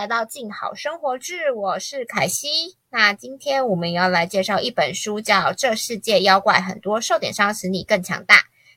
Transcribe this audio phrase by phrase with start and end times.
[0.00, 2.78] 来到静好生活志，我是凯西。
[2.88, 8.36] 那今天我们要来介绍一本书，叫《这世界妖怪很多，受点伤使你更强大》。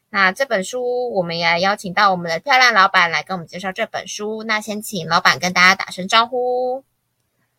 [0.10, 4.44] 那这本书，我们也邀请到我们的漂亮老板来跟我们介绍这本书。
[4.44, 6.84] 那先请老板跟大家打声招呼。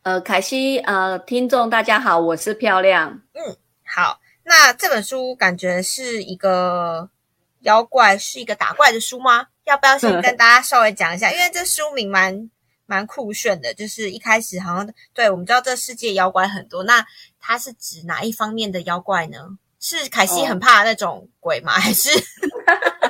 [0.02, 3.22] 呃，凯西，呃，听众大家好，我是漂亮。
[3.32, 3.56] 嗯，
[3.86, 4.20] 好。
[4.42, 7.08] 那这本书感觉是一个
[7.60, 9.46] 妖怪，是一个打怪的书吗？
[9.64, 11.32] 要不要先跟大家稍微讲一下？
[11.32, 12.50] 因为这书名蛮
[12.94, 17.04] 蛮酷炫的，就是一开始好像对我们知道这世界妖怪很多，那
[17.40, 19.38] 它是指哪一方面的妖怪呢？
[19.80, 21.72] 是凯西很怕那种鬼吗？
[21.72, 22.08] 还是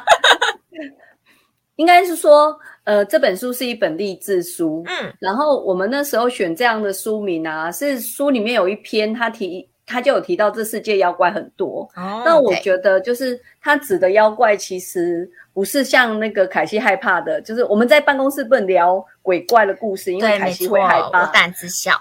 [1.77, 9.69] 应该是说，呃，这本书是一本励志书，嗯，然后我们那时候选这样的书名啊，是书里面有一篇他提。
[9.87, 21.93] 他就有提到这世界妖怪很多，那我觉得就是他指的妖怪其实不是像那个凯西害怕的，就是我们在办公室不能聊鬼怪的故事，因为凯西会害怕，我胆子小，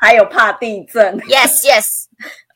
[0.00, 1.16] 还有怕地震。
[1.20, 2.06] Yes, yes，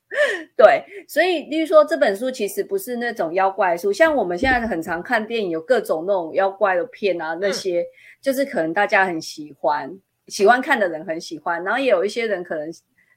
[0.56, 7.84] 对，所以例如说这本书其实不是那种妖怪书，像我们现在很常看电影，有各种那种妖怪的片啊，那些
[8.20, 9.88] 就是可能大家很喜欢，
[10.26, 12.68] 喜欢看的人很喜欢，然后也有一些人可能。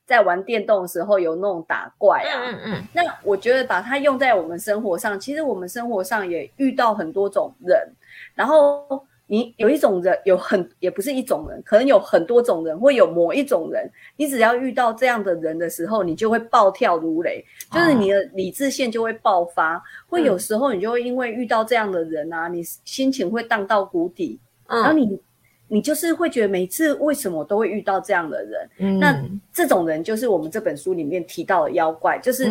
[0.05, 7.91] 在玩电动的时候有那种打怪啊，嗯嗯，那我觉得把它用在我们生活上，其实我们生活上也遇到很多种人，
[8.35, 25.19] 然后你有一种人有很也不是一种人，可能有很多种人，会有某一种人，你只要遇到这样的人的时候，你就会暴跳如雷，就是你的理智线就会爆发，会有时候你就会因为遇到这样的人啊，你心情会荡到谷底，然后你。
[25.75, 28.97] 你就是会觉得每次为什么都会遇到这样的人？
[28.97, 32.17] 那这种人就是我们这本书里面提到的妖怪。
[32.19, 32.47] 就是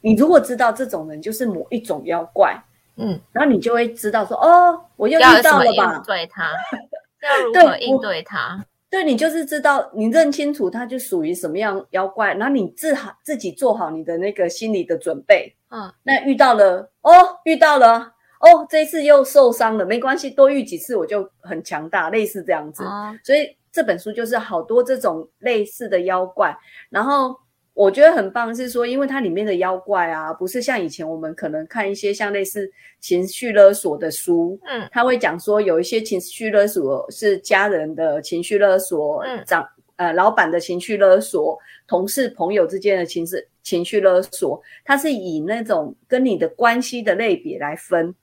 [0.00, 2.58] 你如果知道这种人就是某一种妖怪，
[2.96, 6.02] 嗯，然后你就会知道说，哦，我又遇到了吧？
[6.06, 6.52] 对他
[7.20, 8.64] 要如何应对他？
[8.88, 15.54] 对你就是知道，你认清楚他就属于什么样妖怪，然后你自好自己做好你的那个心理的准备。
[15.68, 17.12] 嗯，那遇到了，哦，
[17.44, 18.13] 遇到了。
[18.44, 22.84] 哦，这次又受伤了，没关系，多遇几次我就很强大，类似这样子。
[23.24, 26.54] 所以这本书就是好多这种类似的妖怪。
[26.90, 27.34] 然后
[27.72, 39.66] 我觉得很棒是说，因为它里面的妖怪啊，不是像以前我们可能看一些像类似情绪勒索的书，嗯，他会讲说有一些情绪勒索是家人的情绪勒索，嗯，长
[39.96, 48.14] 呃老板的情绪勒索，同事朋友之间的情绪情绪勒索，它是以那种跟你的关系的类别来分。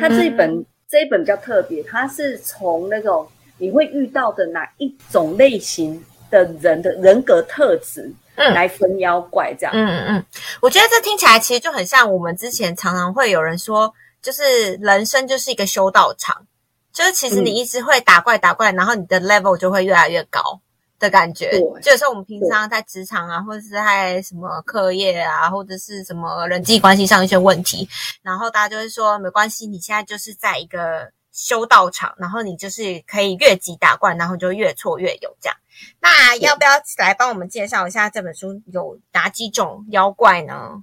[0.00, 3.26] 他这一本这一本比较特别，它是从那种
[3.58, 9.72] 你会遇到的哪一种类型的人的人格特质嗯来分妖怪这样。
[9.74, 10.24] 嗯嗯嗯，
[10.60, 16.46] 我觉得这听起来其实就很像我们之前常常会有人说，就是人生就是一个修道场，
[16.92, 20.60] 就是其实你一直会打怪打怪，然后你的 level 就会越来越高。
[21.04, 21.50] 的感觉，
[21.82, 27.86] 就是我们平常在职场啊，或者是在什么课业啊，或者是什么人际关系上一些问题，
[28.22, 35.56] 然后大家就会说没关系，你现在就是在一个修道场，然后你就是可以越级打怪，然后就越挫越勇这样。
[36.00, 40.82] 那要不要来帮我们介绍一下这本书有哪几种妖怪呢？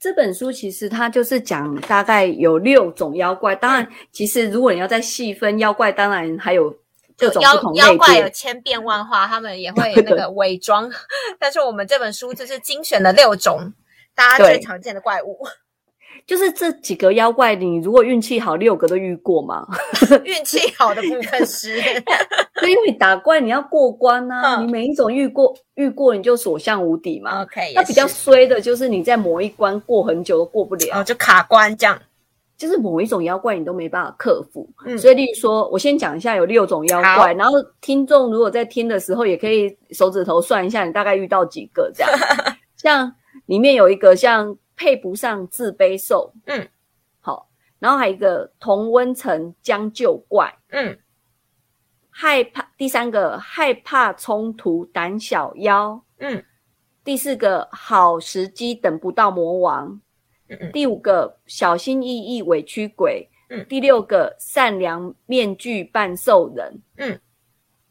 [0.00, 6.76] 这本书其实它就是讲大概有六种妖怪，当然，其实如果你要再细分妖怪，当然还有。
[7.16, 10.90] 就妖妖怪有千变万化，他们也会那个伪装。
[11.38, 13.72] 但是我们这本书就是精选了六种
[14.14, 15.38] 大家最常见的怪物。
[16.26, 19.64] 就是这几个妖怪，你如果运气好，六个都遇过嘛？
[20.24, 21.78] 运气好的部分是，
[22.66, 27.42] 因为打怪你要过关啊，你每一种遇过遇过，你就所向无敌嘛。
[27.42, 32.00] OK，那比较衰的就是你在某一关过很久都过不了，就卡关这样。
[32.56, 34.66] 就是某一种妖怪你都没办法克服，
[34.98, 37.52] 所以例如说，我先讲一下有六种妖怪，然后
[37.82, 42.10] 听众如果在听的时候，也可以手指头算一下，你大概遇到几个这样。
[42.76, 43.14] 像
[43.44, 46.66] 里面有一个像配不上自卑兽，嗯，
[47.20, 47.46] 好，
[47.78, 50.96] 然后还有一个同温层将就怪，嗯，
[52.08, 56.42] 害怕第三个害怕冲突胆小妖，嗯，
[57.04, 60.00] 第四个好时机等不到魔王。
[60.72, 67.20] 第五个小心翼翼委屈鬼，嗯，第六个善良面具半兽人，嗯，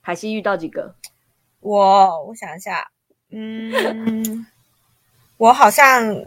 [0.01, 0.95] 海西遇到几个？
[1.59, 2.91] 我我想一下，
[3.29, 4.45] 嗯，
[5.37, 6.25] 我好像。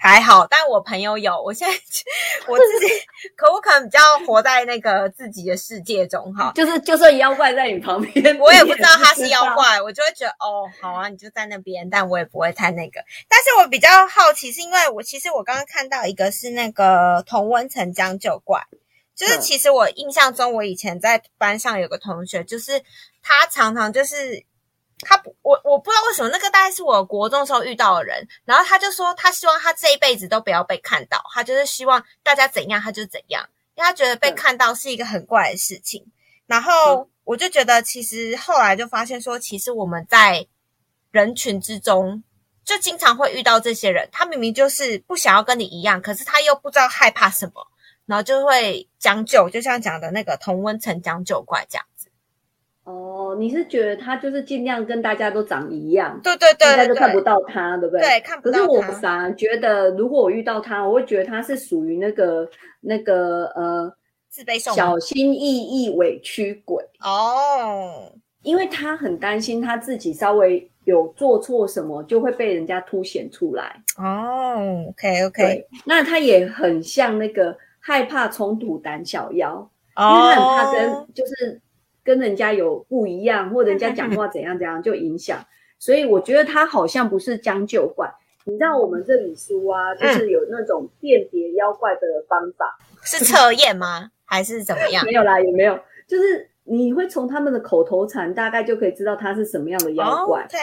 [0.00, 1.42] 还好，但我朋友有。
[1.42, 1.74] 我现在
[2.48, 2.86] 我自己，
[3.36, 6.52] 可我可能比较活在那个自己的世界中哈。
[6.54, 13.00] 就是就算妖怪在你旁边，我也不知道他是妖怪，我就会觉得哦，好啊，你就在那边，但我也不会太那个。
[13.28, 18.62] 但是我比较好奇，是因为我其实我刚刚看到一个是那个同温层将就怪。
[19.14, 22.82] 就是其实我印象中，我以前在班上有个同学，就是
[23.22, 24.46] 他常常就是
[25.00, 36.06] 他不我我不知道为什么那个大概是我国中时候遇到的人，然后他就说他希望他这一辈子都不要被看到，他就是希望大家怎样他就怎样，因为他觉得被看到是一个很怪的事情。
[36.46, 40.46] 然后我就觉得，其实后来就发现说，其实我们在
[41.10, 42.22] 人群之中
[42.64, 47.66] 就经常会遇到这些人，他明明就是不想要跟你一样，可是他又不知道害怕什么。
[48.06, 51.89] 然后就会将就，就像讲的那个同温层将就怪这样子。
[52.90, 56.20] 哦，你是觉得他就是尽量跟大家都长一样？
[56.22, 58.00] 对对对，大家都看不到他，对不对？
[58.00, 62.48] 对，看不到可是我反而觉得，如果我遇到他，我会觉得他是属于那个
[62.80, 63.92] 那个呃
[64.28, 73.82] 自卑小心翼翼委屈鬼哦，因为他很担心他自己稍微有做错什么，就会被人家凸显出来。
[73.96, 77.56] 哦，OK OK，那他也很像那个。
[77.82, 79.66] 害怕冲突、胆小妖，
[79.96, 81.58] 因为他很怕跟就是
[82.04, 85.44] 跟人家有不一样，或人家讲话怎样怎样就影响。
[85.78, 88.12] 所以我觉得他好像不是将就怪。
[88.44, 94.10] 你知道我们这里书啊，就是有那种辨别妖怪的方法，是测验吗？
[94.24, 95.04] 还是怎么样？
[95.04, 100.42] 没有啦，也没有，就是你会从他们的口头禅大概就可以知道他是什么样的妖怪。
[100.44, 100.56] OK，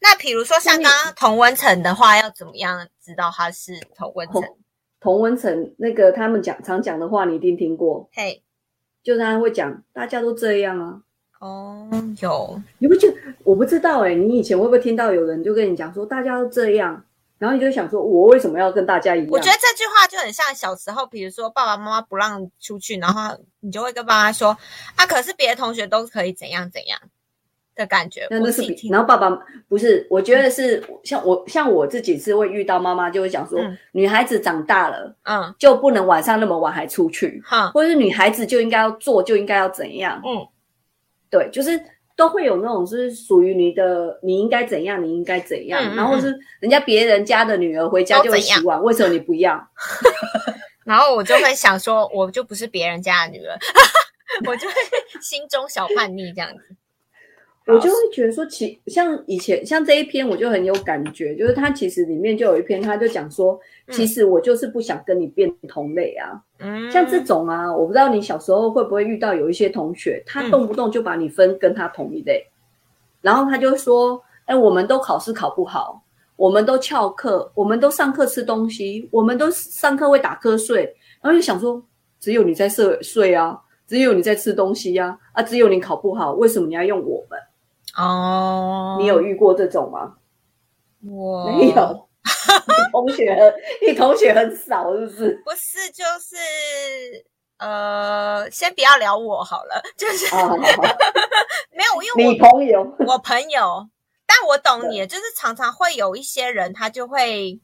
[0.00, 4.42] 那比如说像刚刚同温层的话，要怎么样知道他是同温层？
[5.00, 8.08] 同温层那个他们讲常讲的话，你一定听过。
[8.12, 8.42] 嘿，
[9.02, 11.00] 就是他会讲，大家都这样啊。
[11.40, 11.88] 哦，
[12.20, 13.08] 有，你不就
[13.44, 17.02] 我不知道哎，你以前会不会听到有人就跟你讲说，大家都这样，
[17.38, 19.28] 然后你就想说，我为什么要跟大家一样？
[19.30, 24.56] 我觉得这句话就很像小时候，比如说爸爸妈妈不让出去，然后你就会跟爸妈说，
[24.96, 27.00] 啊，可是别的同学都可以怎样怎样。
[27.74, 29.30] 的感觉，那那是比，然后爸爸
[29.68, 33.60] 不是，我觉得是像我像我自己是会遇到妈妈就会讲说，
[33.92, 40.46] 女孩子长大了，嗯，就不能晚上那么晚还出去，哈，或者是女孩子就应该要做就应该要怎样，嗯，
[41.30, 41.80] 对，就是
[42.16, 49.68] 都会有那种是属于你的，你应该怎样，你应该怎样，然后是人家别人家的女儿回家就会洗碗，为什么你不要？
[50.84, 53.56] 然后我就会想说，我就不是别人家的女儿，
[54.46, 54.74] 我就会
[55.22, 56.76] 心中小叛逆这样子。
[57.72, 63.58] 我就会觉得说，其像以前像这一篇，我就很有感觉，就是他其实里面就有一篇，他就讲说，
[63.90, 66.40] 其实我就是不想跟你变同类啊。
[66.58, 72.46] 嗯，像这种啊，我不知道你小时候会不会遇到有一些同学，他动不动就把你分跟他同一类，
[73.20, 76.02] 然后他就说，哎，我们都考试考不好，
[76.36, 80.84] 我们都翘课，我们都上课吃东西，我们都上课会打瞌睡，
[81.22, 81.82] 然后就想说，
[82.18, 87.38] 只有你在睡睡啊，只有你在吃东西呀，啊，只有你考不好，为什么你要用我们？
[87.96, 90.16] 哦，你有遇过这种吗？
[91.02, 92.08] 我没有，
[92.92, 95.42] 同学，你同学很少，是不是？
[95.44, 96.36] 不是，就是
[97.58, 100.26] 呃，先不要聊我好了，就是
[101.74, 103.88] 没有，因为你朋友，我朋友，
[104.26, 107.58] 但我懂你，就是常常会有一些人，他就会，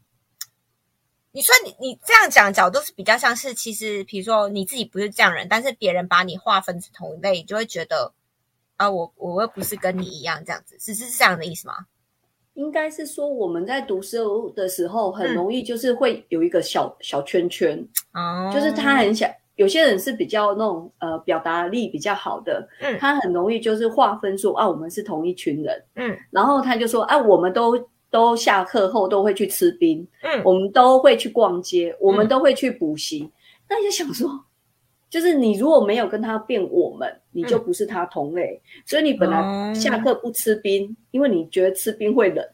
[1.33, 8.13] 你说你你这样讲角度是比较像是，其实比如说你自己不是这样人，但是别人把你划分成同一类，你就会觉得。
[8.77, 11.75] 啊，我我又不是跟你一样这样子，是是这样的意思吗？
[12.55, 17.79] 应该是说我们在读书的时候，很容易就是会有一个小小圈圈，
[18.15, 27.79] 哦，就是他很想有些人是比较那种呃表达力比较好的，嗯，他很容易就是划分说啊，我们是同一群人，嗯，然后他就说啊，我们都
[28.11, 33.31] 都下课后都会去吃冰，嗯，我们都会去逛街，我们都会去补习，
[33.69, 34.46] 那就想说。
[35.17, 38.61] 就是你如果没有跟他变我们，你就不是他同类。
[38.85, 42.47] 所以你本来下课不吃冰，因为你觉得吃冰会冷。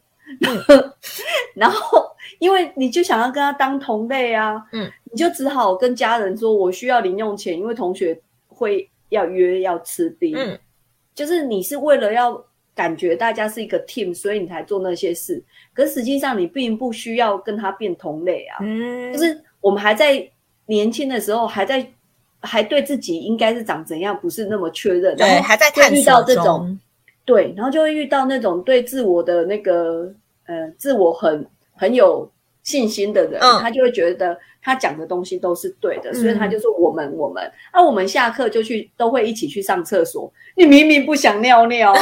[1.55, 2.05] 然后
[2.39, 8.17] 因为你就想要跟他当同类啊，嗯，你就只好跟家人说，我需要零用钱，因为同学
[8.47, 10.33] 会要约要吃冰。
[10.37, 10.57] 嗯，
[11.13, 12.41] 就是你是为了要
[12.73, 15.43] 感觉大家是一个 team，所以你才做那些事。
[15.73, 18.59] 可实际上你并不需要跟他变同类啊。
[18.61, 20.25] 嗯，就是我们还在
[20.67, 21.85] 年轻的时候还在。
[22.43, 26.79] 还对自己应该是长怎样不是那么确认，对，还在探索中。
[27.25, 30.13] 对，然后就会遇到那种对自我的那个
[30.45, 32.29] 呃自我很很有
[32.63, 40.29] 信心的人，他就会觉得他讲的东西都是对的，所以他就说我们我们，那我们下课就去都会一起去上厕所。
[40.57, 41.93] 你明明不想尿尿，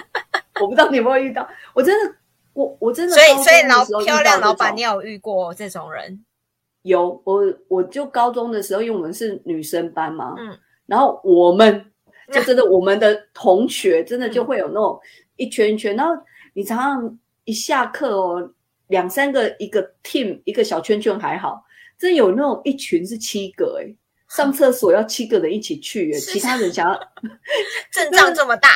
[0.58, 2.14] 我不知道你有没有遇到，我真的
[2.54, 6.24] 我我真的，所以所以老漂亮老板，你有遇过这种人？
[6.82, 11.84] 有我，我就高中的时候，因为我们是女生班嘛，嗯，然后我们
[12.32, 15.00] 就真的我们的同学真的就会有那种
[15.36, 16.12] 一圈一圈，然后
[16.54, 18.52] 你常常一下课哦，
[18.88, 21.64] 两三个一个 team 一个小圈圈还好，
[21.98, 23.94] 真有那种一群是七个哎，
[24.28, 27.00] 上厕所要七个人一起去耶，是其他人想要，
[27.92, 28.68] 阵仗这么大，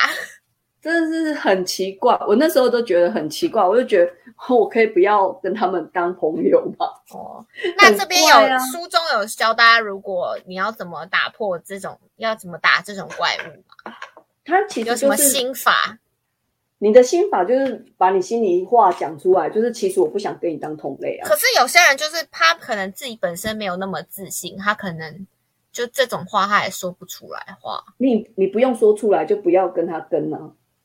[0.81, 2.17] 真的是很奇怪。
[2.27, 4.11] 我那时候都觉得很奇怪，我就觉得
[4.47, 6.85] 哦我可以不要跟他们当朋友吗？
[7.11, 7.45] 哦，
[7.77, 13.47] 那这边有、啊书中有教大家，如果你要怎么打破这种，要怎么打这种怪物
[13.89, 13.93] 吗？
[14.45, 15.99] 他其实有什么心法？
[16.79, 21.35] 你的心法，就是把你心里话讲出来，就是其实我不想跟你当同类啊可。
[21.35, 25.25] 是有些人就是他可能自己本身没有那么自信，他可能
[25.71, 27.83] 就这种话他也说不出来话。
[27.97, 30.39] 你你不用说出来，就不要跟他跟啊，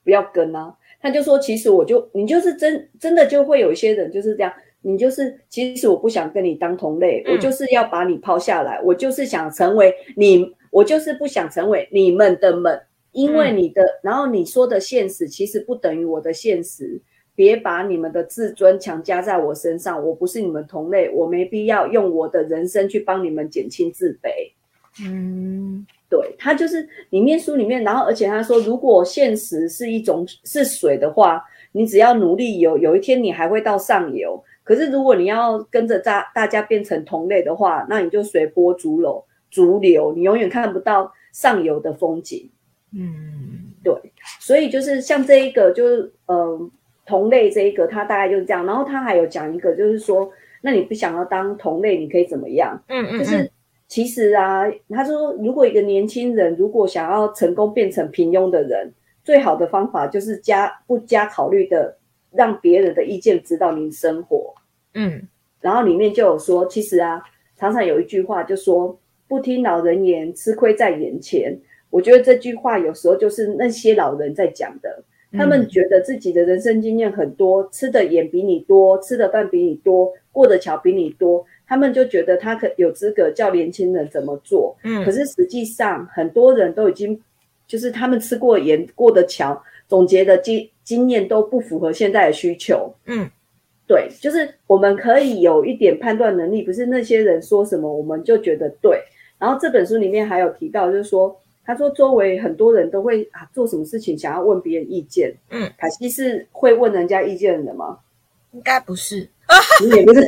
[0.05, 0.75] 不要跟啊。
[1.01, 12.81] 他就说，其实我就你就是真真的就会有一些人就是这样，你就是其实我不想跟你当同类，嗯我就是要把你抛下来，我就是想成为你，我就是不想成为你们的们，
[13.11, 17.01] 因为嗯你的，然后你说的现实其实不等于我的现实。
[17.35, 24.53] 别把你们的自尊强加在我身上，我不是你们同类，我没必要用我的人生去帮你们减轻自卑。
[25.03, 31.43] 嗯对他就是里面书里面，然后而且他说，如果现实是一种是水的话，
[31.73, 34.45] 你只要努力游，有一天你还会到上游。
[34.63, 42.51] 可是如果你要跟着大大家变成同类的话，那你就随波逐流，逐流，你永远看不到上游的风景。
[42.95, 43.95] 嗯对，
[44.39, 46.71] 所以就是像这一个，就是呃
[47.07, 48.67] 同类这一个，他大概就是这样。
[48.67, 52.79] 然后他还有讲一个，就是说，那你不想要当同类，你可以怎么样？
[52.89, 53.51] 嗯嗯，就是
[53.93, 58.91] 其实啊，他说，如果一个年轻人如果想要成功变成平庸的人，
[59.23, 61.95] 最好的方法就是加不加考虑的
[62.31, 64.55] 让别人的意见指导您生活。
[64.95, 65.29] 嗯
[65.61, 67.23] 然后里面就有说，其实啊，
[67.55, 71.55] 常常有一句话就说不听老人言，吃亏在眼前。
[71.91, 75.05] 我觉得这句话有时候就是那些老人在讲的，
[75.37, 84.77] 他们觉得自己的人生经验很多，吃的盐比你多，吃的饭比你多，过的桥比你多，他们就觉得他可有资格叫年轻人怎么做。
[84.85, 87.19] 嗯，可是实际上，很多人都已经
[87.67, 92.95] 就是他们吃过盐、过的桥，总结的经经验都不符合现在的需求。
[93.07, 93.27] 嗯，
[93.87, 99.01] 对，就是我们可以有一点判断能力，不是那些人说什么我们就觉得对。
[99.39, 105.35] 然后这本书里面还有提到，就是说，他说周围很多人都会啊做什么事情想要问别人意见。
[105.49, 107.99] 嗯，凯西是会问人家意见的人吗？
[108.51, 109.27] 应该不是。
[109.83, 110.21] 你也不是，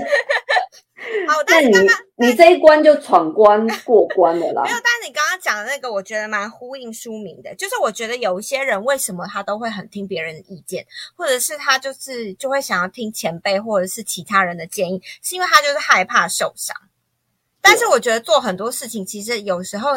[1.28, 4.70] 好，但是刚刚你这一关就闯关过关了啦没。
[4.70, 7.54] 有，但是你刚刚讲的那个，我觉得蛮呼应书名的。
[7.54, 16.76] 就是我觉得有一些人为什么他都会很听别人的意见，或者是他就是就会想要听前辈或者是其他人的建议，是因为他就是害怕受伤。
[17.60, 19.94] 但是我觉得做很多事情，其实有时候，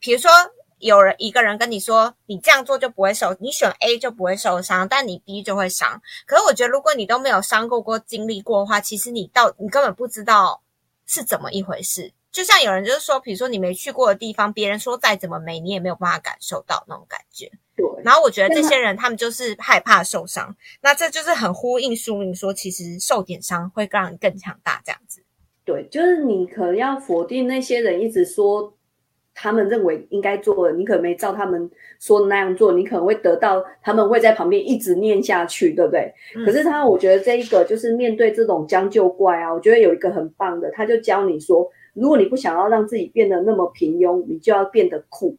[0.00, 0.30] 比如说
[0.78, 6.00] 有人一个人跟你说你这样做就不会受，你选 A 就不会受伤，但你 B 就会伤。
[6.26, 10.62] 可是我觉得如果你都没有伤过过、经历过的话，其实你到你根本不知道
[11.06, 12.12] 是怎么一回事。
[12.30, 17.48] 就像有人就是说，比如说你没去过的地方，别人说再怎么美，你也没有办法感受到那种感觉。
[17.76, 25.22] 对，然后我觉得这些人他们就是害怕受伤，那这就是很呼应书名说，其实受点伤会让你更强大这样子。
[25.64, 28.76] 对，就是你可能要否定那些人一直说
[29.34, 36.12] 他们认为应该做的，你可能没照他们说的那样做，你可能会得到他们会在旁边一直念下去，对不对？
[36.36, 45.36] 嗯可是他，我觉得这一个就是面对这种将就怪啊，我觉得有一个很棒的，他就教你说，如果你不想要让自己变得那么平庸，你就要变得酷。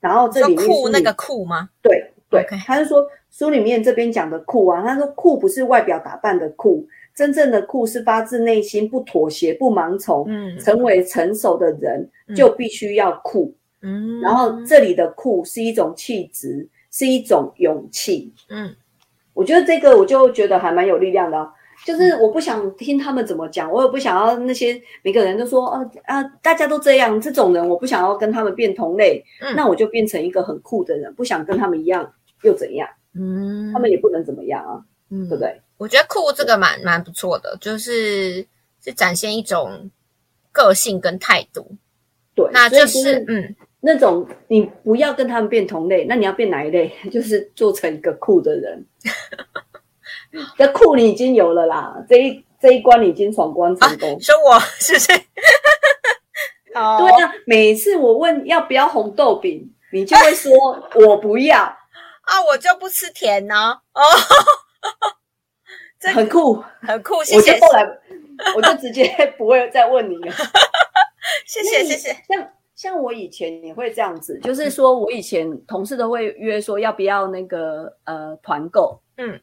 [0.00, 1.68] 然后这说里面是那个酷吗？
[1.80, 10.58] 对对他是说书里面这边讲的酷啊，他说酷不是外表打扮的酷，真正的酷是发自内心不妥协、不盲从，嗯。
[10.58, 12.34] 成为成熟的人嗯。
[12.34, 13.54] 就必须要酷。
[13.82, 18.32] 嗯，然后这里的酷是一种气质，是一种勇气。
[18.48, 18.74] 嗯。
[19.34, 21.50] 我觉得这个我就觉得还蛮有力量的啊、
[21.84, 29.56] 就是我不想听他们怎么讲，我也不想要那些每个人都说，啊啊，大家都这样，这种人我不想要跟他们变同类，嗯。
[29.56, 32.88] 那我就变成一个很酷的人，不想跟他们一样又怎样？
[33.14, 35.28] 嗯，他们也不能怎么样啊，嗯。
[35.28, 35.60] 对不对？
[35.82, 38.46] 我觉得酷这个蛮蛮不错的，就是
[38.84, 39.90] 是展现一种
[40.52, 41.66] 个性跟态度。
[42.36, 46.94] 对，那就是嗯那种你不要跟他们变同类，那你要变哪一类？
[47.10, 48.86] 就是做成一个酷的人。
[50.56, 54.20] 这酷你已经有了啦，这一这一关你已经闯关成功。
[54.20, 55.12] 说我是不是？
[56.78, 60.52] 哦对啊，每次我问要不要红豆饼，你就会说
[60.94, 63.54] 我不要，啊，我就不吃甜呢、
[63.92, 64.71] 哦，这
[66.10, 66.62] 很酷。
[66.80, 67.98] 很酷，谢谢我就后来
[68.56, 69.06] 我就直接
[69.38, 70.32] 不会再问你了。
[71.46, 72.16] 谢谢谢谢。
[72.28, 79.40] 像像我以前也会这样子，就是说我以前同事都会约说要不要那个呃团购，嗯，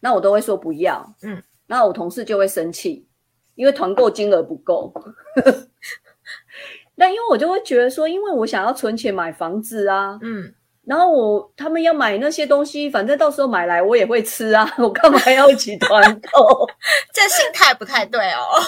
[0.00, 3.06] 那我都会说不要，嗯，那我同事就会生气，
[3.54, 4.92] 因为团购金额不够。
[6.96, 10.52] 那因为我就会觉得说，因为我想要存钱买房子啊，嗯，
[10.90, 16.68] 然后我他们要买那些东西，反正到时候买来我也会吃啊， 我干嘛要一起团购？
[17.14, 18.60] 这心态不太对哦。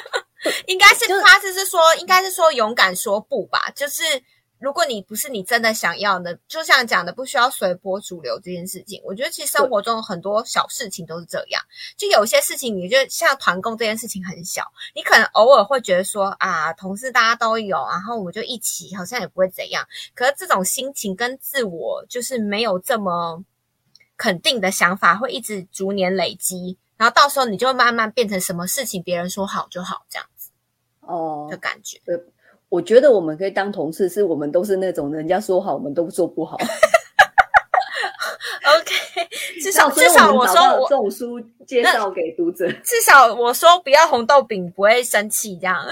[0.64, 4.02] 应该是他就是说，应该是说勇敢说不吧，就是。
[4.58, 11.62] 如果你不是你真的想要的，就像讲的，不需要随波逐流这件事情，我觉得其实生活中很多小事情都是这样。
[11.96, 19.86] 就有些事情，你就像团购这件事情很小，你可能偶尔会觉得说啊，同事大家都有，然后我就一起，好像也不会怎样。
[20.14, 23.44] 可是这种心情跟自我就是没有这么
[24.16, 30.50] 肯定的想法，会一直逐年累积，然后到时候你就慢慢变成什么事情别人说好就好这样子
[31.00, 32.00] 哦的感觉。
[32.76, 36.58] 我觉得我们可以当同事，是我们都是那种人家说好，我们都做不好。
[38.78, 38.94] OK，
[39.62, 45.86] 至少至少我说我这种书介绍给读者， 至少我说不要红豆饼不会生气这样。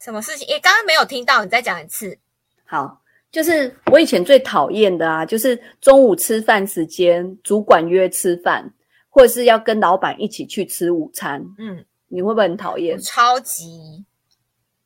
[0.00, 0.48] 什么事情？
[0.48, 2.16] 诶，刚刚没有听到，你再讲一次。
[2.64, 8.72] 好，就是我以前最讨厌的啊，就是中午吃饭时间，主管约吃饭，
[9.10, 11.44] 或者是要跟老板一起去吃午餐。
[11.58, 12.98] 嗯，你会不会很讨厌？
[12.98, 14.06] 超级。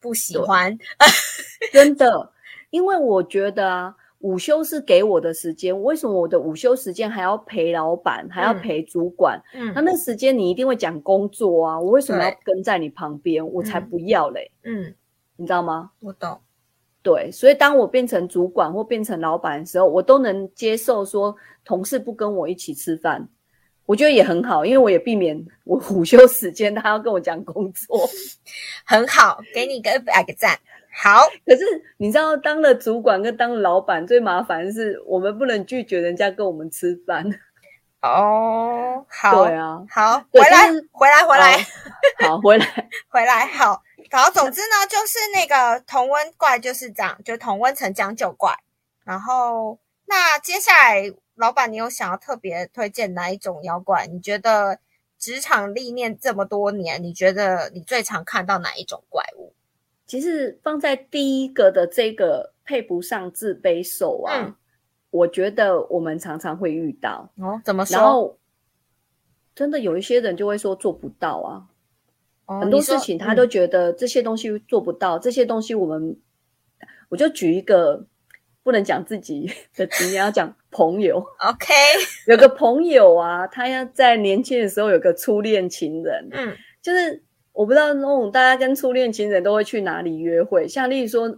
[0.02, 0.76] 不喜欢，
[1.72, 2.32] 真的，
[2.70, 9.40] 因为我觉得啊，午休是给我的时间，为什么我的午休时间还要陪老板，还要陪主管？
[9.54, 13.46] 嗯，那那时间你一定会讲工作啊，我为什么要跟在你旁边？
[13.46, 14.50] 我才不要嘞！
[14.64, 14.92] 嗯，
[15.36, 15.92] 你知道吗？
[16.00, 16.40] 我懂。
[17.02, 23.28] 对，所以当我变成主管或变成老板的时候，我都能接受说同事不跟我一起吃饭。
[23.84, 28.08] 我觉得也很好，因为我也避免我 午休时间他要跟我讲工作，
[28.86, 30.58] 很好，给你个百个赞。
[30.94, 31.64] 好，可是
[31.96, 37.24] 你知道，当了主管跟当老板最麻烦的是，我们不能拒绝人家跟我们吃饭。
[38.02, 41.66] 哦，好，对啊，好，回来，回来，回来，
[42.20, 43.82] 好，回来，回来，好。
[44.10, 48.54] 好，总之呢，就是那个同温怪就是这样，就同温层讲究怪。
[49.04, 51.12] 然后，那接下来。
[51.42, 54.06] 老板，你有想要特别推荐哪一种妖怪？
[54.06, 54.78] 你觉得
[55.18, 59.52] 职场历练这么多年，你觉得你最常看到哪一种怪物？
[60.06, 64.56] 其实放在第一个的这个配不上自卑手啊，
[65.10, 67.60] 我觉得我们常常会遇到哦。
[67.64, 67.96] 怎么说？
[67.98, 68.38] 然后
[69.52, 71.40] 真的有一些人就会说做不到
[72.46, 76.16] 啊，很多事情他都觉得这些东西做不到，这些东西我们
[77.08, 78.06] 我就举一个。
[78.64, 81.18] 不能讲自己的经验，要讲朋友。
[81.18, 81.72] OK，
[82.26, 86.28] 有个朋友啊，他要在年轻的时候有个初恋情人。
[86.32, 90.66] 嗯，就是我不知道那种大家跟初恋情人都会去哪里约会。
[90.66, 91.32] 像例如说，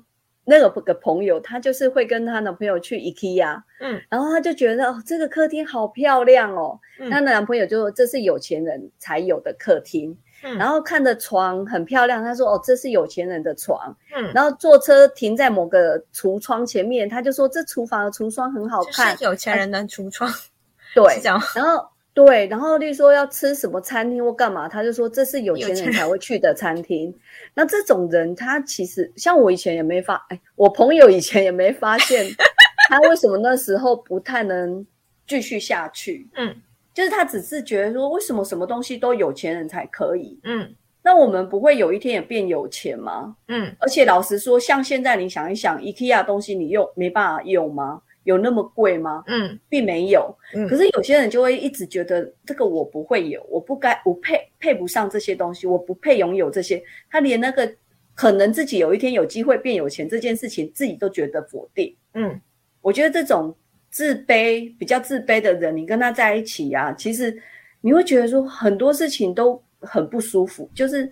[0.47, 3.63] 那个个朋友，他就是会跟他男朋友去 IKEA。
[3.81, 6.79] 嗯，然后他就觉得哦，这个客厅好漂亮哦。
[7.11, 10.17] 他的男朋友就说这是有钱人才有的客厅。
[10.59, 20.31] 然后看的床很漂亮，他说：“哦，这是有钱人的床。”嗯，然后坐车停在某个橱窗前面，他就说：“这厨房的橱窗很好看。”有钱人的橱窗，
[20.95, 27.13] 对，然后对，然后例如说要吃什么餐厅或干嘛，他就说这是有钱人才会去的餐厅。
[27.55, 32.27] 那这种人，他其实像我以前也没发，哎，我朋友以前也没发现
[32.89, 34.87] 他为什么那时候不太能
[35.27, 36.29] 继续下去。
[36.37, 36.55] 嗯。
[36.95, 40.39] 就是他只是觉得说，为什么什么东西都有钱人才可以？
[40.45, 43.37] 嗯，那我们不会有一天也变有钱吗？
[43.49, 48.01] 嗯，而且老实说，像现在你想一想，IKEA 东西你用没办法用吗？
[48.23, 49.25] 有那么贵吗？
[49.27, 50.33] 嗯，并没有。
[50.55, 56.81] 嗯，可是有些人就会一直觉得这个我不会有，我不该，我配配不上这些东西，我不配拥有这些。
[57.11, 57.71] 他连那个
[58.15, 61.95] 可能自己有一天有机会变有钱这件事情，自己都觉得否定。
[62.15, 62.41] 嗯，
[62.81, 63.53] 我觉得这种。
[63.95, 67.41] 自卑比较自卑的人，你跟他在一起呀，其实
[67.81, 71.09] 你会觉得说很多事情都很不舒服，就是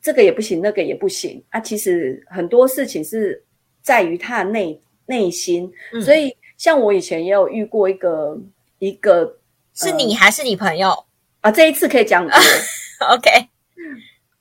[0.00, 1.60] 这个也不行，那个也不行啊。
[1.60, 3.44] 其实很多事情是
[3.82, 5.70] 在于他的内内心，
[6.02, 8.40] 所以像我以前也有遇过一个
[8.78, 9.36] 一个，
[9.74, 11.04] 是你还是你朋友
[11.42, 11.50] 啊？
[11.50, 12.26] 这一次可以讲，
[13.12, 13.48] OK。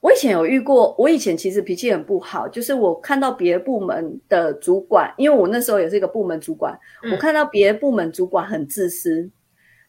[0.08, 6.80] 我以前有遇过，我以前其实脾气很不好，就是我看到别的部门的主管，因为我那时候也是一个部门主管，
[7.12, 9.30] 我看到别的部门主管很自私，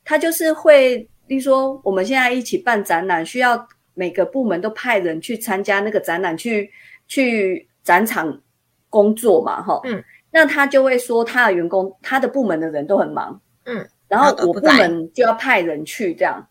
[0.05, 0.97] 他就是会，
[1.29, 6.69] 例如说我们现在一起办展览，需要每个部门都派人去参加那个展览，去
[7.07, 8.43] 去展场
[8.91, 10.03] 工作嘛，哈，嗯，
[10.33, 16.45] 那他就会说他的员工，他的部门的人都很忙，嗯，然后我部门就要派人去这样。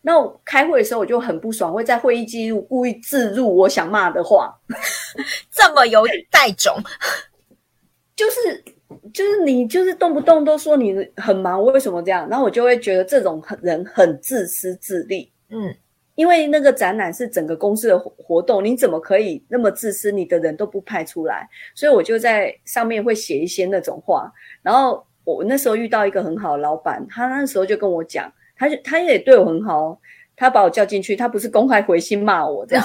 [0.00, 0.12] 那
[0.44, 4.54] 开会的时候我就很不爽，会在会议记录故意置入我想骂的话，
[5.50, 6.76] 这么有带种，
[8.16, 8.64] 就是
[9.12, 12.28] 就是你就是动不动都说你很忙，为什么这样？
[12.28, 15.74] 然后我就会觉得这种人很自私自利，嗯，
[16.14, 20.10] 因为那个展览是整个公司的活动，你怎么可以那么自私？
[20.10, 24.32] 你的人都不派出来，所以我就在上面会写一些那种话。
[24.62, 29.98] 然后我那时候遇到一个很好的老板，他那时候就跟我讲，他就他也对我很好，
[30.36, 32.84] 他把我叫进去，他不是公开回信骂我这样，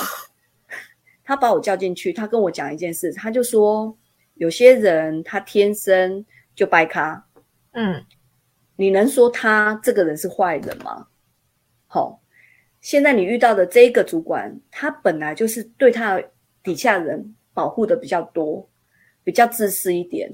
[1.26, 3.98] 他把我叫进去，他跟我讲一件事，他就说
[4.36, 7.26] 有些人他天生就掰咖，
[7.72, 8.06] 嗯，
[8.78, 11.08] 你能说他这个人是坏人吗？
[11.88, 12.22] 好。
[12.82, 16.22] 现在你遇到的这个主管，他本来就是对他
[16.62, 18.70] 底下人保护的比较多，
[19.24, 20.30] 比较自私一点。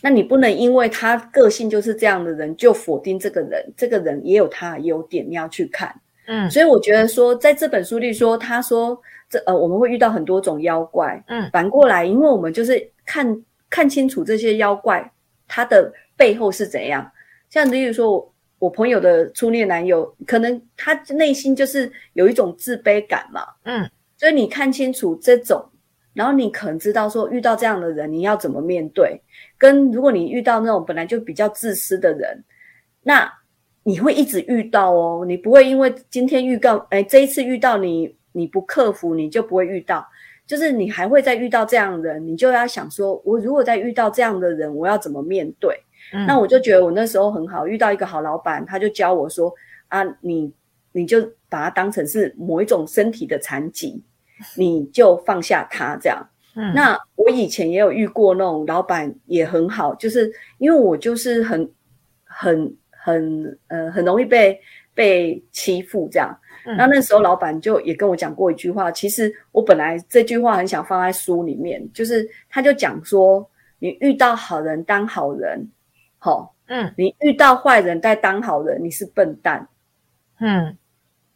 [0.00, 3.72] 那你不能因为他个性就是这样的人，就否定这个人。
[3.76, 5.94] 这个人也有他的优点，你要去看。
[6.26, 11.22] 嗯，所以我觉得说，在这本书里说，他说这呃，我们会遇到很多种妖怪。
[11.26, 15.12] 嗯，反过来，因为我们就是看看清楚这些妖怪，
[15.46, 17.10] 他的背后是怎样。
[17.50, 18.28] 像例如说。
[18.62, 25.68] 我朋友的初恋男友，可能他内心就是有一种自卑感嘛，嗯，所以你看清楚这种，
[26.14, 29.20] 然后你可能知道说遇到这样的人你要怎么面对，
[29.62, 32.42] 跟如果你遇到那种本来就比较自私的人，
[33.04, 33.32] 那
[33.84, 40.04] 你会一直遇到哦，你不会因为今天预告，哎，这一次遇到你你不克服，你就不会遇到，
[40.48, 45.78] 就是你还会再遇到这样的人，你就要想说，我如果再遇到这样的人，我要怎么面对？
[46.26, 49.54] 那我就觉得我那时候很好，遇到一个好老板，他就教我说
[49.86, 50.52] ：“啊，你
[50.90, 54.02] 你就把它当成是某一种身体的残疾，
[54.56, 61.70] 你就放下它这样。”那我以前也有遇过那种老板也很好，就是因为我就是很
[62.24, 64.58] 很很呃很容易被
[64.94, 66.36] 被欺负这样。
[66.76, 73.44] 那那时候老板就也跟我讲过一句话，其实我本来这句话很想放在书里面，就是他就讲说
[73.80, 75.68] ：“你遇到好人当好人。”
[76.24, 79.66] 好，嗯，你遇到坏人再当好人，你是笨蛋，
[80.38, 80.76] 嗯，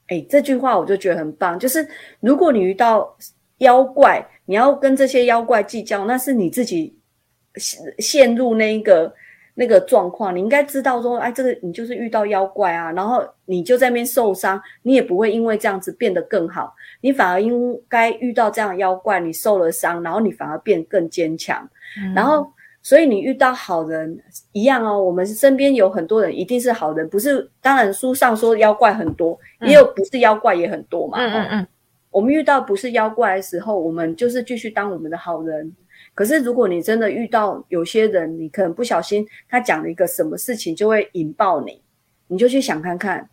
[0.07, 1.59] 哎，这句话我就觉得很棒。
[1.59, 1.85] 就是
[2.20, 3.16] 如果你遇到
[3.59, 6.98] 妖怪，你要跟这些妖怪计较，那是你自己
[7.56, 9.14] 陷陷入那一个
[9.54, 10.35] 那个状况。
[10.35, 21.68] 你应该知道说，哎，这个你就是遇到妖怪啊，然后你就在那边受伤，你也不会因为这样子变得更好，你反而应该遇到这样妖怪，你受了伤，然后你反而变更坚强，
[22.14, 22.50] 然后。
[22.82, 24.16] 所以你遇到好人
[24.52, 27.50] 一样哦，我们身边有很多人一定是好人，不是？
[27.61, 31.18] 当然书上说妖怪很多，也有不是妖怪也很多嘛。
[31.18, 31.66] 嗯嗯嗯。
[32.16, 35.70] 我们遇到不是妖怪的时候，我们就是继续当我们的好人。
[36.14, 41.79] 可是如果你真的遇到有些人，你可能不小心他讲了一个什么事情，就会引爆你，
[42.26, 43.29] 你就去想看看，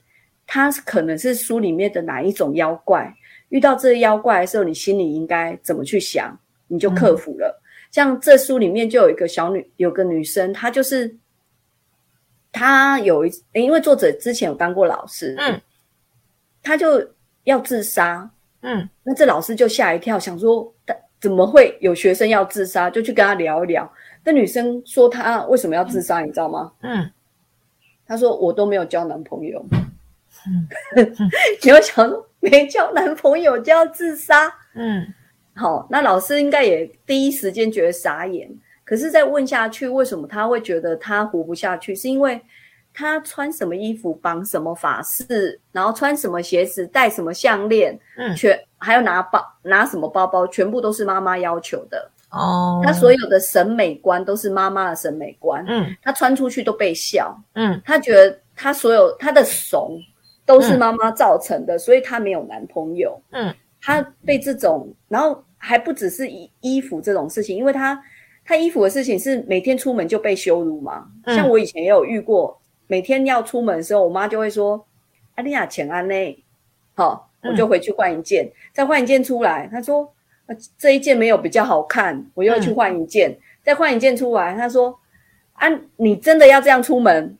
[0.46, 3.10] 他可能是书里面的哪一种妖怪。
[3.48, 7.58] 遇到这个妖怪的时候，你心里应该怎么去想，你就克服了。
[7.90, 11.16] 像这书里面就有一个小女，有个女生，她就是
[12.52, 15.62] 她有一，因为作者之前有当过老师，嗯，
[16.62, 17.02] 她就
[17.46, 18.30] 要自杀，
[18.64, 20.74] 嗯，那这老师就吓一跳，想说
[21.22, 23.90] 怎么会有学生要自杀，就去跟他聊一聊。
[24.24, 26.72] 那女生说她为什么要自杀，你知道吗？
[26.82, 27.12] 嗯，
[28.08, 29.64] 她说我都没有交男朋友，
[30.48, 30.68] 嗯，
[31.62, 35.14] 你要想说没交男朋友就要自杀，嗯。
[35.56, 38.50] 好，那老师应该也第一时间觉得傻眼。
[38.84, 41.94] 可是再问下去，为什么他会觉得他活不下去？
[41.94, 42.42] 是因为
[42.94, 52.12] 他穿什么衣服，绑什么发饰，然后穿什么鞋子，戴什么项链，嗯，全还要拿包拿什么包包，全部都是妈妈要求的。
[52.30, 52.82] 哦。
[52.84, 60.00] 他所有的审美观都是妈妈的审美观，嗯，他穿出去都被笑，嗯，他觉得他所有他的怂
[60.46, 63.54] 都是妈妈造成的，所以他没有男朋友，嗯。
[63.86, 68.02] 他被这种，然后还不只是衣衣服这种事情，因为他
[68.46, 71.06] 他衣服的事情是每天出门就被羞辱嘛。
[71.26, 72.58] 像我以前也有遇过，
[72.94, 74.86] 每天要出门的时候，我妈就会说
[75.34, 76.44] ：“阿丽亚，请安呢。”
[76.94, 79.68] 好，我就回去换一件，再换一件出来。
[79.72, 80.08] 她说
[80.78, 84.96] ：“这一件没有比较好看，我又去换一件，再换一件出来。”她说
[85.58, 87.36] ：“啊，你真的要这样出门，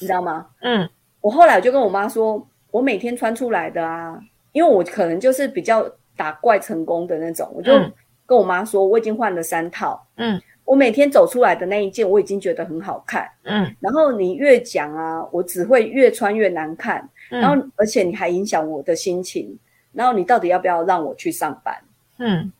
[0.00, 0.88] 你知道吗？”嗯，
[1.20, 4.18] 我后来就跟我妈说：“我每天穿出来的啊。”
[4.52, 5.86] 因为我可能就是比较
[6.16, 7.78] 打怪成功的那种，我就
[8.24, 19.56] 跟我妈说，我已经换了三套，嗯，我每天走出来的那一件，我已经觉得很好看，嗯，然后你越讲啊，我只会越穿越难看，然后而且你还影响我的心情，
[19.92, 21.76] 然后你到底要不要让我去上班？
[22.18, 22.50] 嗯，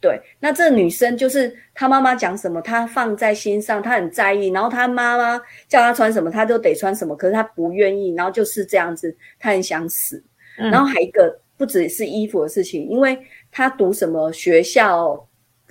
[0.00, 10.22] 对，那这女生就是她妈妈讲什么，她放在心上，她很在意，然后她妈妈叫她穿什么，她就得穿什么，可是她不愿意，然后就是这样子，她很想死，
[10.56, 11.38] 然后还一个。
[11.56, 13.16] 不只是衣服的事情，因为
[13.52, 15.16] 她读什么学校、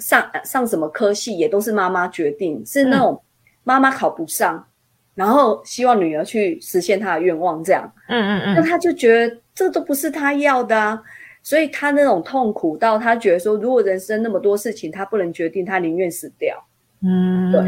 [0.04, 3.24] 上上什么科系，也都是妈妈决定，是那种
[3.64, 4.68] 妈妈考不上，
[5.16, 7.90] 然后希望女儿去实现她的愿望，这样。
[8.10, 8.56] 嗯嗯嗯。
[8.56, 11.02] 那他就觉得这都不是他要的啊。
[11.42, 16.56] 所以他那种痛苦到他觉得说，如果人生那么多事情他不能决定，他宁愿死掉。
[17.02, 17.62] 嗯，对。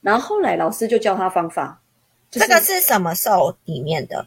[0.00, 1.80] 然后后来老师就教他方法，
[2.30, 4.26] 这个是什么兽里面的？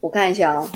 [0.00, 0.68] 我看一下哦。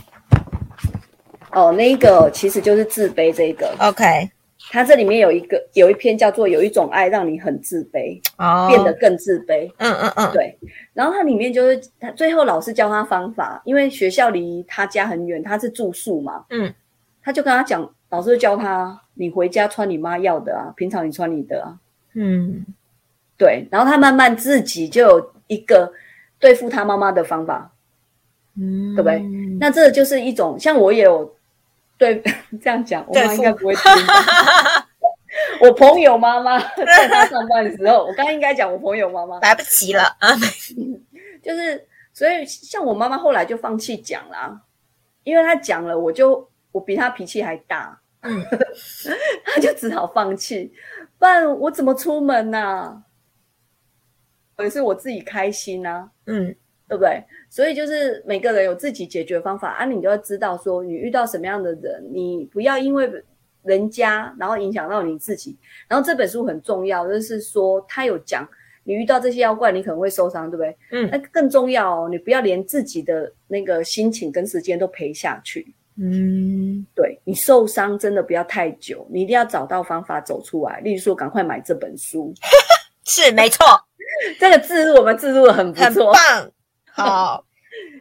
[1.52, 3.74] 哦，那个其实就是自卑这个。
[3.78, 4.30] OK，
[4.70, 9.70] 它这里面有一个有一篇叫做《有一种爱让你很自卑》，哦，变得更自卑。
[9.78, 10.58] 嗯嗯嗯，对。
[10.92, 16.44] 然后它里面就是他最后老师教他方法，因为学校离他家很远，他是住宿嘛。
[16.50, 16.72] 嗯。
[17.22, 21.76] 他就跟他讲，老师就教他，你回家穿你妈要的啊，平常你穿你的啊。
[22.14, 22.64] 嗯，
[23.36, 23.66] 对。
[23.70, 25.92] 然后他慢慢自己就有一个
[26.38, 27.72] 对付他妈妈的方法，
[28.56, 29.20] 嗯，对不对？
[29.58, 31.35] 那这就是一种，像我也有
[31.98, 32.22] 对
[32.62, 33.82] 这样讲，我妈应该不会听。
[35.60, 40.34] 我朋友妈妈在她上班的时候，我刚刚应该讲我朋友妈妈来不及了啊，
[41.42, 44.62] 就是所以像我妈妈后来就放弃讲啦，
[45.24, 46.48] 因为她讲了，我就。
[46.72, 48.44] 我比她脾气还大，嗯，
[49.46, 50.70] 她就只好放弃，
[51.18, 53.02] 不然我怎么出门呢？
[54.58, 56.54] 也是我自己开心啊，嗯，
[56.88, 57.22] 对不对？
[57.50, 63.10] 所以就是每个人有自己解决方法啊，你就要知道说，你遇到什么样的人，你不要因为
[63.64, 65.56] 人家然后影响到你自己。
[65.88, 68.48] 然后这本书很重要，就是说他有讲，
[68.84, 70.76] 你遇到这些妖怪，你可能会受伤，对不对？
[70.92, 75.74] 嗯，那更重要哦，你不要连自己的那个心情跟时间都赔下去。
[75.98, 80.78] 嗯，对你受伤真的不要太久，你一定要找到方法走出来。
[80.80, 82.32] 例如说，赶快买这本书，
[83.06, 83.64] 是没错。
[84.38, 86.50] 这个字我们字录的很不错，棒。
[87.04, 87.44] 好，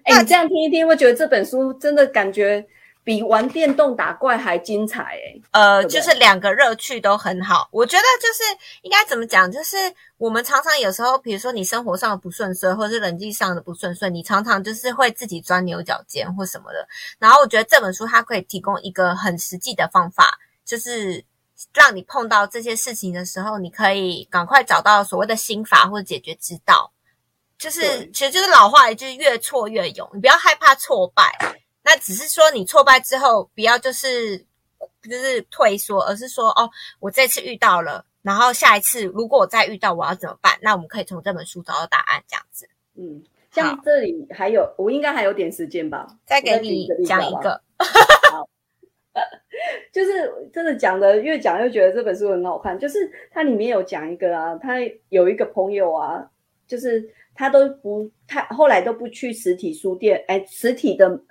[0.03, 2.65] 哎，你这样听一听，会觉得这本书真的感觉。
[3.05, 5.39] 比玩电动打怪还精彩哎！
[5.51, 7.69] 呃，就是两个乐趣都很好。
[7.71, 8.41] 我觉得就是
[8.81, 9.77] 应该怎么讲，就是
[10.17, 16.87] 我们常常有时候，比如说你生活上的不顺遂，或者是人际上的不顺遂，你常常就是会自己钻牛角尖或什么的。
[17.19, 21.23] 然后我觉得这本书它可以提供一个很实际的方法，就是
[21.75, 26.91] 让你碰到这些事情的时候，你可以赶快找到所谓的心法或者解决之道。
[27.57, 31.23] 就是其实就是老话一句，越挫越勇，你不要害怕挫败。
[31.83, 34.37] 那只是说你挫败之后，不要就是
[35.03, 40.57] 就是退缩，而是说哦，我这次遇到了，然后下一次如果我再遇到，我要怎么办？
[40.61, 42.67] 那我们可以从这本书找到答案，这样子。
[42.95, 47.61] 嗯，像这里还有，我应该还有点时间吧，再给你讲一个。
[48.31, 48.49] 好，
[49.93, 52.77] 就是真的讲的越讲越觉得这本书很好看。
[52.79, 54.77] 就是它里面有讲一个啊，他
[55.09, 56.27] 有一个朋友啊，
[56.67, 61.21] 就是他都不他后来都不去实体书店，哎，实体的。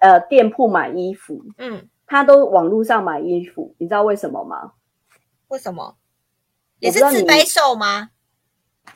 [0.00, 4.74] 呃，店铺买衣服，嗯，他都网络上买衣服，你知道为什么吗？
[5.48, 5.96] 为什么？
[6.78, 8.10] 也是自卑瘦吗？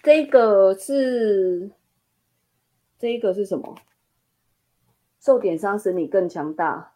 [0.01, 1.73] 这个是，
[3.01, 3.75] 这个是什么？
[5.19, 6.93] 受点伤使你更强大。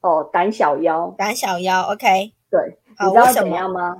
[0.00, 3.96] 哦，胆小妖，胆小妖，OK，对，你知道怎样吗？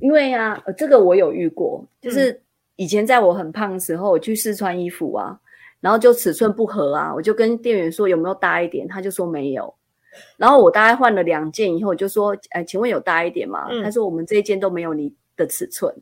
[0.00, 2.42] 因为啊，这个我有遇过，就是
[2.76, 5.38] 以前在我很胖的时候，我去试穿衣服啊。
[5.78, 9.72] 然后就尺寸不合啊，我就跟店员说有没有大一点，他就说没有。
[10.36, 13.68] 然后我大概换了两件以后，我就说，哎，请问有大一点吗？
[13.84, 15.94] 他说我们这一件都没有你的尺寸。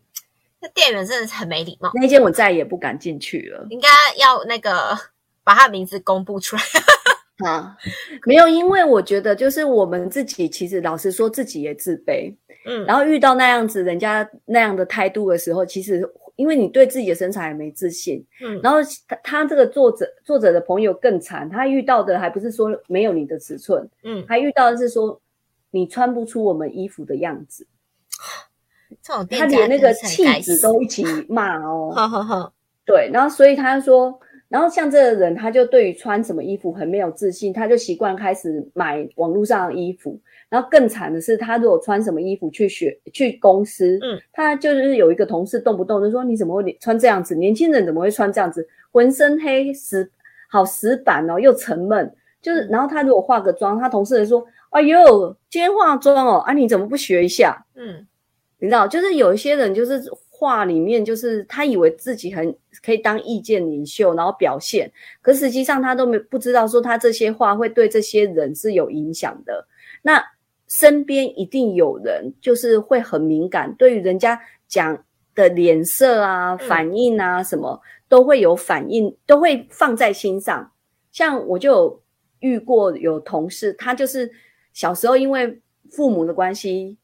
[0.61, 1.91] 那店员真的是很没礼貌。
[1.93, 3.67] 那一件我再也不敢进去了。
[3.69, 4.97] 应该要那个
[5.43, 6.63] 把他名字公布出来。
[7.45, 7.77] 啊，
[8.25, 12.35] 没有，因为我觉得就是我们自己其实老实说自己也自卑。
[12.65, 16.09] 嗯，然后遇到那样子人家那样的态度的时候，其实。
[16.37, 25.21] 因为你对自己的身材也没自信，嗯，然后他他这个作者作者的朋友更惨，他遇到的还不是说没有你的尺寸，嗯，他遇到的是说
[25.71, 27.67] 你穿不出我们衣服的样子，
[29.31, 32.53] 他连那个气质都一起骂哦， 好好好
[32.85, 34.19] 对，然后所以他说。
[34.47, 40.21] 然后像这个人，他就对于穿什么衣服很没有自信，他就习惯开始买网络上的衣服。
[40.55, 47.35] 然后更惨的是，他如果穿什么衣服去学去公司，嗯，他就是有一个同事动不动就说：“你怎么会穿这样子？
[47.35, 48.65] 年轻人怎么会穿这样子？
[48.93, 50.09] 浑身黑死，
[50.49, 52.09] 好死板哦，又沉闷。”
[52.41, 58.07] 就是，然后他如果化个妆，他同事就说：“哎呦，今天化妆哦，啊，你怎么不学一下？”嗯，
[58.61, 60.01] 你知道，就是有一些人就是。
[60.37, 64.91] 话里面就是他以为自己很可以当意见领袖，然后表现，
[65.23, 69.65] 可实际上他都没不知道说他这些话会对这些人是有影响的。
[70.03, 70.23] 那
[70.69, 80.71] 身边一定有人就是会很敏感，对于人家讲的脸色啊、反应啊什么都会有反应，都会放在心上。
[81.13, 82.03] 像我就有
[82.41, 84.31] 遇过有同事，他就是
[84.73, 86.97] 小时候因为父母的关系。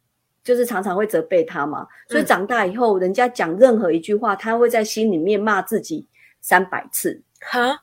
[0.42, 6.08] 就是常常会责备他嘛，所以长大以后，人家讲任何一句话，他会在心里面骂自己
[6.40, 7.22] 三百次。
[7.40, 7.82] 哈，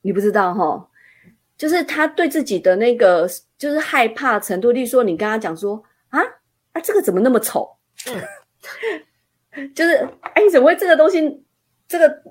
[0.00, 0.88] 你不知道哈？
[1.56, 6.20] 就是他对自己的那个就是害怕程度，例如说你跟他讲说啊
[6.72, 7.68] 啊这个怎么那么丑，
[9.52, 9.96] 嗯， 就是
[10.34, 11.44] 哎你怎么会这个东西
[11.88, 12.22] 这个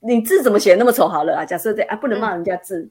[0.00, 1.08] 你字怎么写那么丑？
[1.08, 2.88] 好了啊，假设这啊不能骂人家字，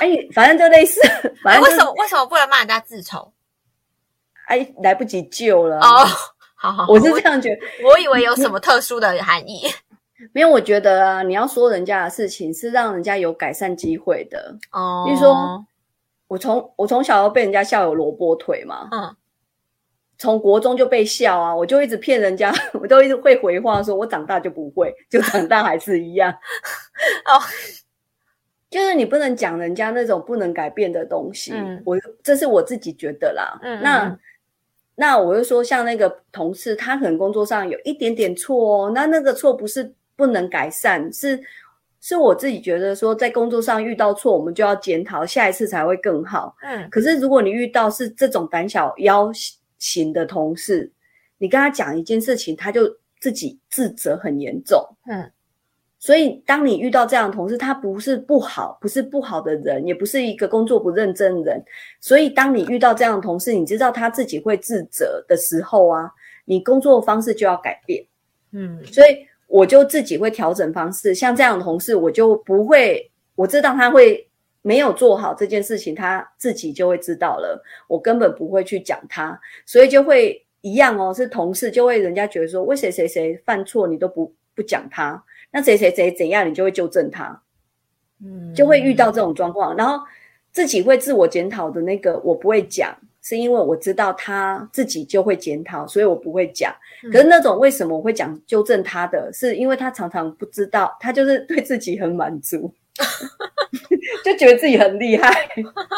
[0.00, 1.00] 哎反正就类似，
[1.42, 3.32] 反正为什么为什么不能骂人家字丑？
[4.48, 6.04] 哎来不及救了哦，
[6.54, 9.62] 好好，我是这样觉得，我以为有什么特殊的含义。
[10.32, 15.04] 没有，我觉得啊，你要说人家的事情是让人家有改善机会的哦。
[15.06, 15.64] 比如说，
[16.26, 19.14] 我从我从小要被人家笑有萝卜腿嘛，嗯，
[20.16, 22.50] 从国中就被笑啊，我就一直骗人家，
[22.80, 26.32] 我都一直会回话，说我长大就不会，就长大还是一样。
[26.32, 27.36] 哦，
[28.70, 31.52] 就是你不能讲人家那种不能改变的东西。
[31.54, 33.58] 嗯，我这是我自己觉得啦。
[33.62, 34.18] 嗯，那
[34.94, 39.92] 那我就说，像那个同事，他可能工作上有一点点错哦，那那个错不是。
[40.16, 41.38] 不能改善是
[42.00, 46.54] 是我自己觉得说，在工作上遇到错，我们就要检讨，下一次才会更好。
[46.62, 49.28] 嗯，可是如果你遇到是这种胆小妖
[49.78, 50.90] 型的同事，
[51.38, 52.82] 你跟他讲一件事情，他就
[53.18, 54.80] 自己自责很严重。
[55.06, 55.28] 嗯，
[55.98, 61.60] 所以当你遇到这样的同事，他不是不好，不是不好的人，也不是一个工作不认真的人。
[62.00, 66.08] 所以当你遇到这样的同事，你知道他自己会自责的时候啊，
[66.44, 68.06] 你工作方式就要改变。
[68.52, 69.26] 嗯，所以。
[69.46, 74.28] 我就自己会调整方式，像这样的同事，我就不会，我知道他会
[74.62, 87.40] 没有做好这件事情，他自己就会知道了，我根本不会去讲他，所以就会一样哦，是同事就会人家觉得说，为谁谁谁犯错你都不不讲他，那谁谁谁怎样你就会纠正他，
[88.24, 90.04] 嗯，就会遇到这种状况，然后
[90.50, 92.96] 自己会自我检讨的那个我不会讲。
[93.26, 96.72] 是因为我知道他自己就会检讨，所以我不会讲。
[97.12, 102.72] 可是那种为什么我会讲纠正他的，是因为他常常不知道，他就是 对自己很满足，
[104.24, 105.28] 就觉得自己很厉害，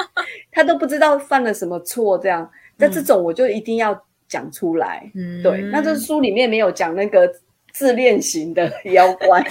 [0.51, 2.17] 他都不知道犯了什么错。
[2.17, 5.13] 这样，那这种我就一定要讲出来。
[5.15, 7.31] 嗯，对，那这书里面没有讲那个
[7.75, 9.47] 自恋型的妖怪。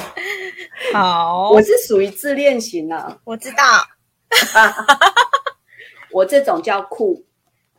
[0.92, 3.64] 好，我是属于自恋型啊，我知道。
[6.12, 7.24] 我这种叫酷。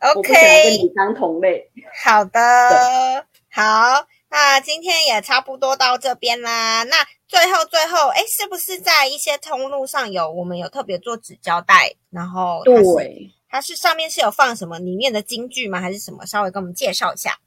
[0.01, 0.33] OK，
[0.63, 1.69] 跟你当同类。
[2.03, 6.83] 好的，好，那今天也差不多到这边啦。
[6.83, 6.95] 那
[7.27, 11.93] 最后最后，哎，是不是在一些通路上有我们有特别做纸胶带？
[12.09, 12.75] 然后对，
[13.49, 15.81] 它是上面是有放什么里面的金句吗？
[15.81, 16.25] 还是什么？
[16.25, 17.37] 稍微跟我们介绍一下。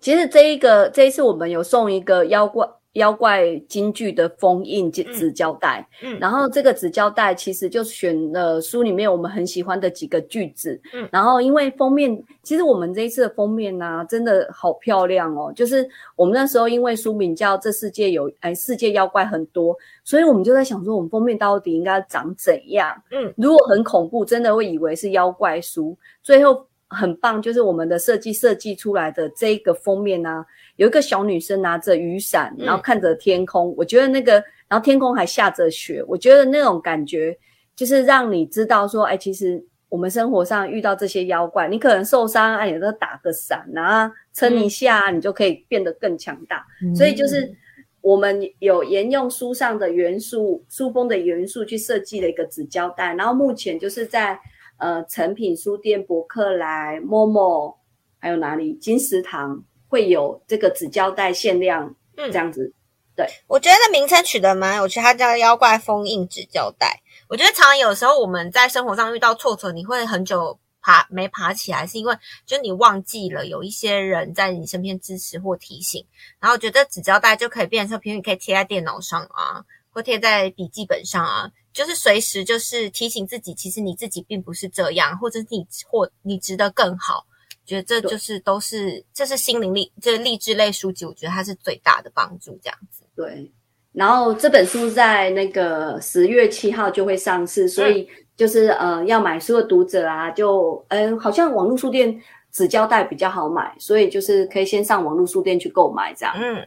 [0.00, 2.66] 其实这一个这一次我们有送一个妖怪。
[2.94, 22.94] 妖怪京剧的封印纸纸胶带，嗯，然后这个纸胶带其实就选了书里面我们很喜欢的几个句子，嗯，然后因为封面，其实我们这一次的封面呢，真的好漂亮哦，就是我们那时候因为书名叫《这世界有哎世界妖怪很多》，所以我们就在想说，我们封面到底应该长怎样？
[23.10, 25.96] 嗯，如果很恐怖，真的会以为是妖怪书。
[26.22, 30.46] 最后很棒，就是我们的设计设计出来的这个封面呢。
[30.76, 33.74] 有一个小女生拿着雨伞，然后看着天空。
[33.76, 34.32] 我觉得那个，
[34.68, 36.02] 然后天空还下着雪。
[36.08, 37.36] 我觉得那种感觉，
[37.76, 46.66] 就是让你知道说，哎，其实我们生活上遇到这些妖怪，你可能受伤，哎，你都打个伞啊，撑一下，你就可以变得更强大。
[46.96, 47.54] 所以就是
[48.00, 53.14] 我们有沿用书上的元素、书封的元素去设计了一个纸胶带。
[53.14, 54.36] 然后目前就是在
[54.78, 57.76] 呃成品书店、博客来、某某，
[58.18, 59.62] 还有哪里金石堂。
[59.94, 62.72] 会有这个纸胶带限量，嗯，这样子，
[63.14, 67.00] 对我觉得名称取得蛮有趣，它叫妖怪封印纸胶带。
[67.28, 76.04] 我觉得常常有时候我们在生活上遇到挫折，你会很久爬没爬起来，是因为就你忘记了有一些人在你身边支持或提醒，
[76.40, 87.24] 然后觉得纸胶带就可以变成平时可以贴在电脑上啊，或贴在笔记本上啊，就是随时就是提醒自己，其实你自己并不是这样，或者你或你值得更好。
[87.64, 93.04] 觉得这就是都是，这是心灵励，这励志类书籍，我觉得它是最大的帮助，这样子。
[93.16, 93.50] 对，
[93.92, 102.20] 然后这本书在那个十月七号就会上市，所以就是呃，要买书的读者啊，就嗯，好像网络书店
[102.52, 106.34] 纸胶带比较好买，所以就是可以先上网络书店去购买这样。
[106.36, 106.66] 嗯，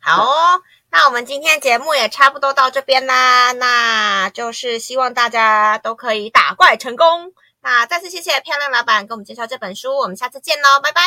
[0.00, 7.34] 好哦，那我们今天节目也差不多到这边啦，那就是希望大家都可以打怪成功。
[7.68, 11.02] 啊再次谢谢漂亮老板给我们介绍这本书，我们下次见喽，拜拜，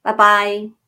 [0.00, 0.78] 拜拜。